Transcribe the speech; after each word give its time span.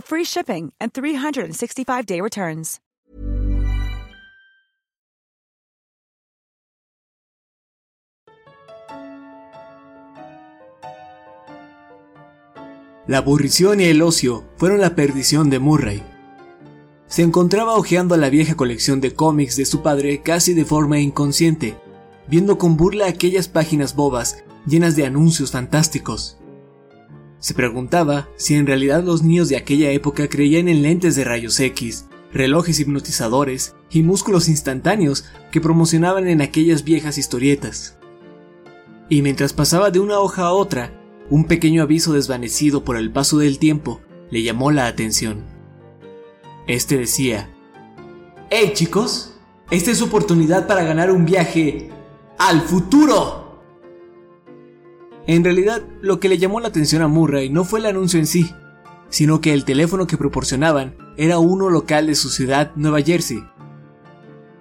free 0.00 0.24
shipping 0.24 0.72
and 0.80 0.92
365-day 0.92 2.20
returns. 2.20 2.80
La 13.06 13.18
aburrición 13.18 13.80
y 13.80 13.84
el 13.84 14.02
ocio 14.02 14.42
fueron 14.56 14.80
la 14.80 14.96
perdición 14.96 15.48
de 15.48 15.60
Murray. 15.60 16.02
Se 17.06 17.22
encontraba 17.22 17.76
hojeando 17.76 18.16
la 18.16 18.30
vieja 18.30 18.56
colección 18.56 19.00
de 19.00 19.14
cómics 19.14 19.54
de 19.54 19.64
su 19.64 19.80
padre 19.80 20.22
casi 20.22 20.54
de 20.54 20.64
forma 20.64 20.98
inconsciente, 20.98 21.76
viendo 22.26 22.58
con 22.58 22.76
burla 22.76 23.06
aquellas 23.06 23.46
páginas 23.46 23.94
bobas 23.94 24.42
llenas 24.66 24.96
de 24.96 25.06
anuncios 25.06 25.52
fantásticos. 25.52 26.35
Se 27.38 27.54
preguntaba 27.54 28.28
si 28.36 28.54
en 28.54 28.66
realidad 28.66 29.04
los 29.04 29.22
niños 29.22 29.48
de 29.48 29.56
aquella 29.56 29.90
época 29.90 30.28
creían 30.28 30.68
en 30.68 30.82
lentes 30.82 31.16
de 31.16 31.24
rayos 31.24 31.60
X, 31.60 32.06
relojes 32.32 32.80
hipnotizadores 32.80 33.74
y 33.90 34.02
músculos 34.02 34.48
instantáneos 34.48 35.26
que 35.50 35.60
promocionaban 35.60 36.28
en 36.28 36.40
aquellas 36.40 36.84
viejas 36.84 37.18
historietas. 37.18 37.98
Y 39.08 39.22
mientras 39.22 39.52
pasaba 39.52 39.90
de 39.90 40.00
una 40.00 40.18
hoja 40.18 40.42
a 40.42 40.52
otra, 40.52 40.92
un 41.30 41.44
pequeño 41.44 41.82
aviso 41.82 42.12
desvanecido 42.12 42.84
por 42.84 42.96
el 42.96 43.12
paso 43.12 43.38
del 43.38 43.58
tiempo 43.58 44.00
le 44.30 44.42
llamó 44.42 44.70
la 44.70 44.86
atención. 44.86 45.44
Este 46.66 46.98
decía, 46.98 47.48
¡Hey 48.50 48.72
chicos! 48.74 49.34
Esta 49.70 49.90
es 49.90 49.98
su 49.98 50.04
oportunidad 50.04 50.66
para 50.66 50.84
ganar 50.84 51.10
un 51.10 51.24
viaje 51.24 51.90
al 52.38 52.60
futuro. 52.62 53.45
En 55.26 55.42
realidad, 55.42 55.82
lo 56.02 56.20
que 56.20 56.28
le 56.28 56.38
llamó 56.38 56.60
la 56.60 56.68
atención 56.68 57.02
a 57.02 57.08
Murray 57.08 57.50
no 57.50 57.64
fue 57.64 57.80
el 57.80 57.86
anuncio 57.86 58.20
en 58.20 58.26
sí, 58.26 58.54
sino 59.08 59.40
que 59.40 59.52
el 59.52 59.64
teléfono 59.64 60.06
que 60.06 60.16
proporcionaban 60.16 60.96
era 61.16 61.38
uno 61.38 61.68
local 61.68 62.06
de 62.06 62.14
su 62.14 62.30
ciudad, 62.30 62.72
Nueva 62.76 63.02
Jersey. 63.02 63.44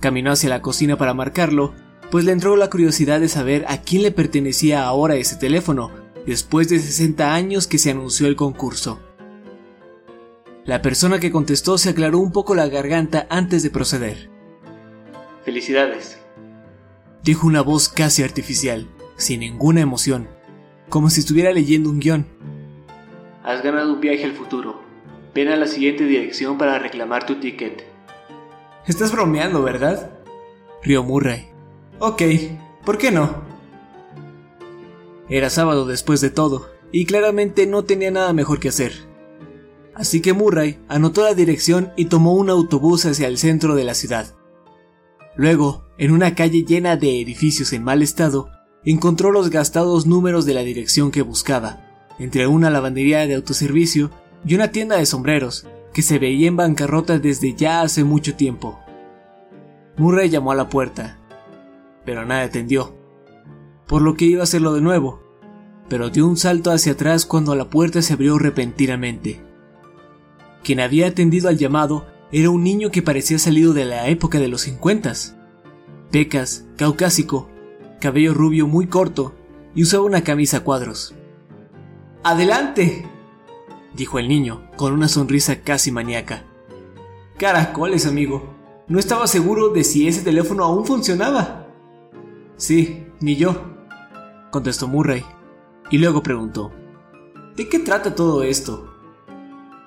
Caminó 0.00 0.32
hacia 0.32 0.50
la 0.50 0.62
cocina 0.62 0.96
para 0.96 1.14
marcarlo, 1.14 1.74
pues 2.10 2.24
le 2.24 2.32
entró 2.32 2.56
la 2.56 2.70
curiosidad 2.70 3.20
de 3.20 3.28
saber 3.28 3.64
a 3.68 3.82
quién 3.82 4.02
le 4.02 4.12
pertenecía 4.12 4.84
ahora 4.84 5.16
ese 5.16 5.36
teléfono, 5.36 5.90
después 6.26 6.68
de 6.68 6.78
60 6.78 7.34
años 7.34 7.66
que 7.66 7.78
se 7.78 7.90
anunció 7.90 8.28
el 8.28 8.36
concurso. 8.36 9.00
La 10.64 10.80
persona 10.80 11.18
que 11.18 11.32
contestó 11.32 11.76
se 11.76 11.90
aclaró 11.90 12.18
un 12.18 12.30
poco 12.30 12.54
la 12.54 12.68
garganta 12.68 13.26
antes 13.30 13.64
de 13.64 13.70
proceder. 13.70 14.30
Felicidades, 15.44 16.18
dijo 17.24 17.48
una 17.48 17.62
voz 17.62 17.88
casi 17.88 18.22
artificial, 18.22 18.88
sin 19.16 19.40
ninguna 19.40 19.80
emoción, 19.80 20.28
como 20.92 21.08
si 21.08 21.20
estuviera 21.20 21.50
leyendo 21.52 21.88
un 21.88 22.00
guion. 22.00 22.26
Has 23.42 23.62
ganado 23.62 23.94
un 23.94 24.00
viaje 24.02 24.24
al 24.24 24.32
futuro. 24.32 24.82
Ven 25.34 25.48
a 25.48 25.56
la 25.56 25.66
siguiente 25.66 26.04
dirección 26.04 26.58
para 26.58 26.78
reclamar 26.78 27.24
tu 27.24 27.36
ticket. 27.36 27.82
Estás 28.86 29.10
bromeando, 29.10 29.62
¿verdad? 29.62 30.10
Rió 30.82 31.02
Murray. 31.02 31.46
Ok, 31.98 32.22
¿por 32.84 32.98
qué 32.98 33.10
no? 33.10 33.42
Era 35.30 35.48
sábado 35.48 35.86
después 35.86 36.20
de 36.20 36.28
todo, 36.28 36.68
y 36.92 37.06
claramente 37.06 37.66
no 37.66 37.84
tenía 37.84 38.10
nada 38.10 38.34
mejor 38.34 38.60
que 38.60 38.68
hacer. 38.68 38.92
Así 39.94 40.20
que 40.20 40.34
Murray 40.34 40.78
anotó 40.88 41.22
la 41.22 41.32
dirección 41.32 41.90
y 41.96 42.04
tomó 42.04 42.34
un 42.34 42.50
autobús 42.50 43.06
hacia 43.06 43.28
el 43.28 43.38
centro 43.38 43.74
de 43.76 43.84
la 43.84 43.94
ciudad. 43.94 44.34
Luego, 45.36 45.86
en 45.96 46.10
una 46.10 46.34
calle 46.34 46.66
llena 46.66 46.96
de 46.96 47.18
edificios 47.22 47.72
en 47.72 47.82
mal 47.82 48.02
estado, 48.02 48.50
encontró 48.84 49.30
los 49.30 49.50
gastados 49.50 50.06
números 50.06 50.44
de 50.44 50.54
la 50.54 50.62
dirección 50.62 51.10
que 51.10 51.22
buscaba, 51.22 51.86
entre 52.18 52.46
una 52.46 52.70
lavandería 52.70 53.26
de 53.26 53.34
autoservicio 53.34 54.10
y 54.44 54.54
una 54.54 54.68
tienda 54.68 54.96
de 54.96 55.06
sombreros, 55.06 55.66
que 55.92 56.02
se 56.02 56.18
veía 56.18 56.48
en 56.48 56.56
bancarrota 56.56 57.18
desde 57.18 57.54
ya 57.54 57.82
hace 57.82 58.04
mucho 58.04 58.34
tiempo. 58.34 58.80
Murray 59.96 60.30
llamó 60.30 60.52
a 60.52 60.56
la 60.56 60.68
puerta, 60.68 61.18
pero 62.04 62.24
nadie 62.24 62.44
atendió, 62.44 62.96
por 63.86 64.02
lo 64.02 64.14
que 64.14 64.24
iba 64.24 64.40
a 64.40 64.44
hacerlo 64.44 64.72
de 64.72 64.80
nuevo, 64.80 65.22
pero 65.88 66.10
dio 66.10 66.26
un 66.26 66.36
salto 66.36 66.70
hacia 66.70 66.92
atrás 66.92 67.26
cuando 67.26 67.54
la 67.54 67.68
puerta 67.68 68.02
se 68.02 68.14
abrió 68.14 68.38
repentinamente. 68.38 69.40
Quien 70.64 70.80
había 70.80 71.08
atendido 71.08 71.48
al 71.48 71.58
llamado 71.58 72.06
era 72.30 72.50
un 72.50 72.64
niño 72.64 72.90
que 72.90 73.02
parecía 73.02 73.38
salido 73.38 73.74
de 73.74 73.84
la 73.84 74.08
época 74.08 74.38
de 74.38 74.48
los 74.48 74.62
cincuentas. 74.62 75.36
Pecas, 76.10 76.64
caucásico, 76.76 77.50
cabello 78.02 78.34
rubio 78.34 78.66
muy 78.66 78.88
corto 78.88 79.32
y 79.76 79.84
usaba 79.84 80.02
una 80.02 80.24
camisa 80.24 80.56
a 80.56 80.60
cuadros. 80.64 81.14
¡Adelante! 82.24 83.06
dijo 83.94 84.18
el 84.18 84.26
niño, 84.26 84.68
con 84.76 84.92
una 84.92 85.06
sonrisa 85.06 85.60
casi 85.60 85.92
maníaca. 85.92 86.42
Caracoles, 87.38 88.06
amigo. 88.06 88.54
No 88.88 88.98
estaba 88.98 89.28
seguro 89.28 89.68
de 89.68 89.84
si 89.84 90.08
ese 90.08 90.22
teléfono 90.22 90.64
aún 90.64 90.84
funcionaba. 90.84 91.68
Sí, 92.56 93.06
ni 93.20 93.36
yo, 93.36 93.54
contestó 94.50 94.88
Murray, 94.88 95.24
y 95.92 95.98
luego 95.98 96.24
preguntó, 96.24 96.72
¿De 97.54 97.68
qué 97.68 97.78
trata 97.78 98.16
todo 98.16 98.42
esto? 98.42 98.92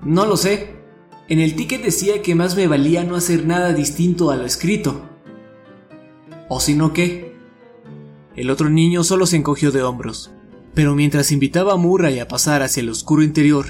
No 0.00 0.24
lo 0.24 0.38
sé. 0.38 0.78
En 1.28 1.40
el 1.40 1.56
ticket 1.56 1.82
decía 1.82 2.22
que 2.22 2.34
más 2.34 2.56
me 2.56 2.68
valía 2.68 3.04
no 3.04 3.16
hacer 3.16 3.44
nada 3.44 3.74
distinto 3.74 4.30
a 4.30 4.36
lo 4.36 4.46
escrito. 4.46 5.02
¿O 6.48 6.58
si 6.58 6.72
no 6.72 6.94
qué? 6.94 7.27
El 8.38 8.50
otro 8.50 8.70
niño 8.70 9.02
solo 9.02 9.26
se 9.26 9.36
encogió 9.36 9.72
de 9.72 9.82
hombros, 9.82 10.30
pero 10.72 10.94
mientras 10.94 11.32
invitaba 11.32 11.72
a 11.72 11.76
Murray 11.76 12.20
a 12.20 12.28
pasar 12.28 12.62
hacia 12.62 12.82
el 12.82 12.88
oscuro 12.88 13.24
interior, 13.24 13.66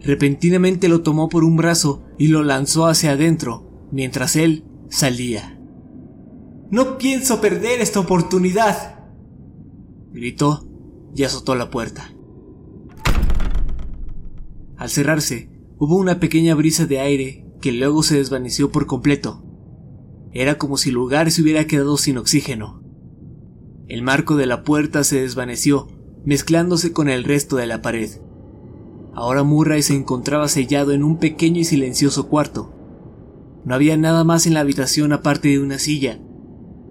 repentinamente 0.00 0.88
lo 0.88 1.02
tomó 1.02 1.28
por 1.28 1.44
un 1.44 1.56
brazo 1.56 2.02
y 2.18 2.26
lo 2.26 2.42
lanzó 2.42 2.88
hacia 2.88 3.12
adentro, 3.12 3.86
mientras 3.92 4.34
él 4.34 4.64
salía. 4.88 5.60
No 6.68 6.98
pienso 6.98 7.40
perder 7.40 7.80
esta 7.80 8.00
oportunidad, 8.00 9.04
gritó 10.10 10.68
y 11.14 11.22
azotó 11.22 11.54
la 11.54 11.70
puerta. 11.70 12.12
Al 14.76 14.90
cerrarse, 14.90 15.48
hubo 15.78 15.96
una 15.96 16.18
pequeña 16.18 16.56
brisa 16.56 16.86
de 16.86 16.98
aire 16.98 17.46
que 17.60 17.70
luego 17.70 18.02
se 18.02 18.16
desvaneció 18.16 18.72
por 18.72 18.86
completo. 18.86 19.44
Era 20.32 20.58
como 20.58 20.76
si 20.76 20.88
el 20.88 20.96
lugar 20.96 21.30
se 21.30 21.40
hubiera 21.40 21.68
quedado 21.68 21.96
sin 21.96 22.18
oxígeno. 22.18 22.77
El 23.88 24.02
marco 24.02 24.36
de 24.36 24.44
la 24.44 24.64
puerta 24.64 25.02
se 25.02 25.22
desvaneció, 25.22 25.88
mezclándose 26.24 26.92
con 26.92 27.08
el 27.08 27.24
resto 27.24 27.56
de 27.56 27.66
la 27.66 27.80
pared. 27.80 28.10
Ahora 29.14 29.44
Murray 29.44 29.82
se 29.82 29.94
encontraba 29.94 30.46
sellado 30.48 30.92
en 30.92 31.02
un 31.02 31.16
pequeño 31.16 31.60
y 31.60 31.64
silencioso 31.64 32.28
cuarto. 32.28 32.74
No 33.64 33.74
había 33.74 33.96
nada 33.96 34.24
más 34.24 34.46
en 34.46 34.52
la 34.52 34.60
habitación 34.60 35.14
aparte 35.14 35.48
de 35.48 35.58
una 35.58 35.78
silla 35.78 36.20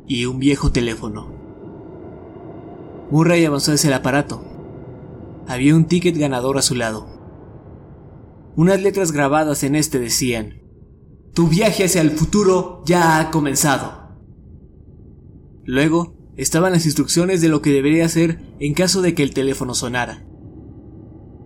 y 0.08 0.26
un 0.26 0.40
viejo 0.40 0.72
teléfono. 0.72 1.32
Murray 3.12 3.46
avanzó 3.46 3.74
hacia 3.74 3.90
el 3.90 3.94
aparato. 3.94 4.44
Había 5.48 5.76
un 5.76 5.86
ticket 5.86 6.18
ganador 6.18 6.58
a 6.58 6.64
su 6.64 6.74
lado. 6.74 7.08
Unas 8.56 8.82
letras 8.82 9.12
grabadas 9.12 9.64
en 9.64 9.76
este 9.76 10.00
decían, 10.00 10.64
Tu 11.36 11.48
viaje 11.48 11.86
hacia 11.86 12.02
el 12.02 12.10
futuro 12.10 12.82
ya 12.88 13.20
ha 13.20 13.30
comenzado. 13.30 14.18
Luego 15.64 16.17
estaban 16.38 16.72
las 16.72 16.86
instrucciones 16.86 17.42
de 17.42 17.50
lo 17.50 17.62
que 17.62 17.72
debería 17.72 18.06
hacer 18.06 18.40
en 18.60 18.74
caso 18.74 19.02
de 19.02 19.14
que 19.14 19.24
el 19.24 19.34
teléfono 19.34 19.74
sonara. 19.74 20.24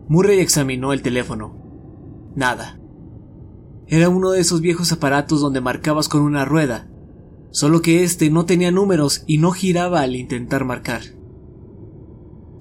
Murray 0.07 0.39
examinó 0.39 0.91
el 0.91 1.01
teléfono. 1.01 1.55
Nada. 2.35 2.79
Era 3.87 4.09
uno 4.09 4.31
de 4.31 4.41
esos 4.41 4.61
viejos 4.61 4.91
aparatos 4.91 5.41
donde 5.41 5.61
marcabas 5.61 6.09
con 6.09 6.21
una 6.21 6.45
rueda, 6.45 6.89
solo 7.51 7.81
que 7.81 8.03
este 8.03 8.29
no 8.29 8.45
tenía 8.45 8.71
números 8.71 9.23
y 9.25 9.37
no 9.37 9.51
giraba 9.51 10.01
al 10.01 10.15
intentar 10.15 10.65
marcar. 10.65 11.01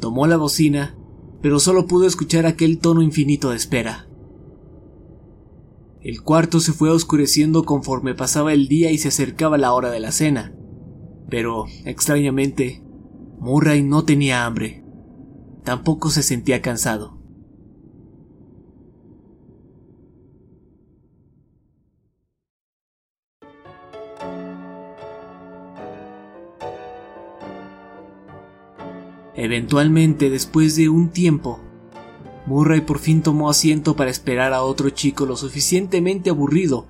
Tomó 0.00 0.26
la 0.26 0.36
bocina, 0.36 0.96
pero 1.42 1.58
solo 1.58 1.86
pudo 1.86 2.06
escuchar 2.06 2.46
aquel 2.46 2.78
tono 2.78 3.02
infinito 3.02 3.50
de 3.50 3.56
espera. 3.56 4.08
El 6.00 6.22
cuarto 6.22 6.60
se 6.60 6.72
fue 6.72 6.90
oscureciendo 6.90 7.64
conforme 7.64 8.14
pasaba 8.14 8.52
el 8.52 8.68
día 8.68 8.90
y 8.90 8.98
se 8.98 9.08
acercaba 9.08 9.58
la 9.58 9.72
hora 9.72 9.90
de 9.90 10.00
la 10.00 10.12
cena. 10.12 10.54
Pero, 11.30 11.66
extrañamente, 11.84 12.82
Murray 13.38 13.82
no 13.82 14.04
tenía 14.04 14.44
hambre. 14.44 14.84
Tampoco 15.64 16.10
se 16.10 16.22
sentía 16.22 16.60
cansado. 16.60 17.18
Eventualmente, 29.36 30.28
después 30.28 30.76
de 30.76 30.90
un 30.90 31.08
tiempo, 31.08 31.60
Murray 32.44 32.82
por 32.82 32.98
fin 32.98 33.22
tomó 33.22 33.48
asiento 33.48 33.96
para 33.96 34.10
esperar 34.10 34.52
a 34.52 34.62
otro 34.62 34.90
chico 34.90 35.24
lo 35.24 35.36
suficientemente 35.36 36.28
aburrido 36.28 36.86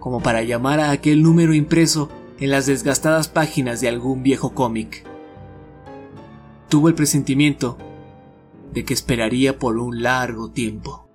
como 0.00 0.20
para 0.20 0.42
llamar 0.42 0.80
a 0.80 0.90
aquel 0.90 1.22
número 1.22 1.52
impreso 1.54 2.08
en 2.38 2.50
las 2.50 2.66
desgastadas 2.66 3.28
páginas 3.28 3.80
de 3.80 3.88
algún 3.88 4.22
viejo 4.22 4.54
cómic. 4.54 5.04
Tuvo 6.68 6.88
el 6.88 6.94
presentimiento 6.94 7.78
de 8.72 8.84
que 8.84 8.94
esperaría 8.94 9.58
por 9.58 9.78
un 9.78 10.02
largo 10.02 10.50
tiempo. 10.50 11.06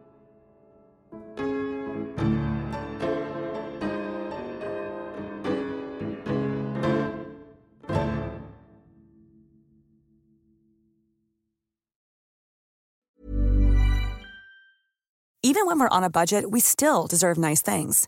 Even 15.44 15.66
when 15.66 15.80
we're 15.80 15.90
on 15.90 16.04
a 16.04 16.10
budget, 16.10 16.50
we 16.50 16.62
still 16.62 17.08
deserve 17.08 17.38
nice 17.38 17.62
things. 17.62 18.08